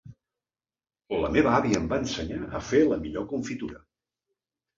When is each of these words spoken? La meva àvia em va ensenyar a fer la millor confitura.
La 1.23 1.29
meva 1.35 1.51
àvia 1.57 1.81
em 1.81 1.85
va 1.91 1.99
ensenyar 2.05 2.39
a 2.45 2.63
fer 2.71 2.81
la 2.87 2.99
millor 3.05 3.29
confitura. 3.37 3.79